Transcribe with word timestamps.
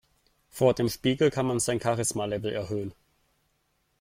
Vor 0.49 0.73
dem 0.73 0.89
Spiegel 0.89 1.29
kann 1.29 1.45
man 1.45 1.59
sein 1.59 1.79
Charisma-Level 1.79 2.51
erhöhen. 2.51 2.95